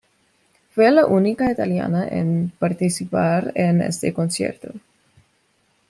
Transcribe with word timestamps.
Fue 0.71 0.89
la 0.89 1.05
única 1.05 1.51
italiana 1.51 2.07
en 2.07 2.51
participar 2.57 3.51
en 3.53 3.81
este 3.81 4.11
concierto. 4.15 4.73